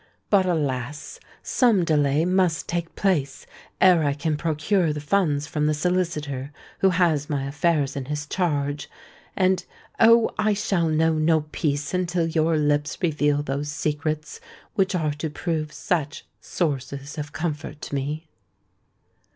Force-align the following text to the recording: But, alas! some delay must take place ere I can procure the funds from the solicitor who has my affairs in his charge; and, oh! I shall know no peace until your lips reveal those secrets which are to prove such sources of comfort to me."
But, 0.31 0.47
alas! 0.47 1.19
some 1.43 1.83
delay 1.85 2.25
must 2.25 2.67
take 2.67 2.95
place 2.95 3.45
ere 3.79 4.03
I 4.03 4.15
can 4.15 4.35
procure 4.35 4.91
the 4.91 4.99
funds 4.99 5.45
from 5.45 5.67
the 5.67 5.75
solicitor 5.75 6.51
who 6.79 6.89
has 6.89 7.29
my 7.29 7.45
affairs 7.45 7.95
in 7.95 8.05
his 8.05 8.25
charge; 8.25 8.89
and, 9.35 9.63
oh! 9.99 10.31
I 10.39 10.55
shall 10.55 10.87
know 10.89 11.13
no 11.13 11.41
peace 11.51 11.93
until 11.93 12.25
your 12.25 12.57
lips 12.57 12.97
reveal 12.99 13.43
those 13.43 13.69
secrets 13.69 14.39
which 14.73 14.95
are 14.95 15.13
to 15.13 15.29
prove 15.29 15.71
such 15.71 16.25
sources 16.39 17.19
of 17.19 17.31
comfort 17.31 17.79
to 17.81 17.93
me." 17.93 18.27